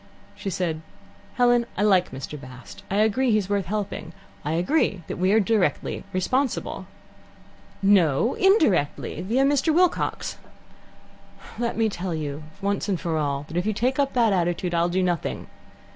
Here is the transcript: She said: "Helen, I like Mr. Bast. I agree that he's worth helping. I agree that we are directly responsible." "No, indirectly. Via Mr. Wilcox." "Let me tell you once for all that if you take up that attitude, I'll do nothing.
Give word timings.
She 0.35 0.49
said: 0.49 0.81
"Helen, 1.35 1.67
I 1.77 1.83
like 1.83 2.09
Mr. 2.11 2.41
Bast. 2.41 2.81
I 2.89 2.95
agree 3.01 3.27
that 3.27 3.33
he's 3.33 3.49
worth 3.51 3.67
helping. 3.67 4.13
I 4.43 4.53
agree 4.53 5.03
that 5.05 5.17
we 5.17 5.31
are 5.31 5.39
directly 5.39 6.03
responsible." 6.11 6.87
"No, 7.83 8.33
indirectly. 8.33 9.21
Via 9.21 9.43
Mr. 9.43 9.71
Wilcox." 9.71 10.37
"Let 11.59 11.77
me 11.77 11.87
tell 11.87 12.15
you 12.15 12.41
once 12.63 12.89
for 12.99 13.15
all 13.19 13.45
that 13.47 13.57
if 13.57 13.67
you 13.67 13.73
take 13.73 13.99
up 13.99 14.13
that 14.13 14.33
attitude, 14.33 14.73
I'll 14.73 14.89
do 14.89 15.03
nothing. 15.03 15.45